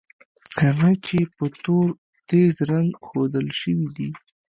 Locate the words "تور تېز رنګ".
1.63-2.89